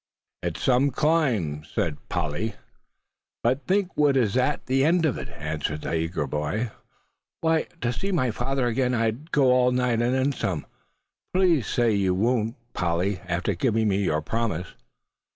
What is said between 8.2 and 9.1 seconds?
father again,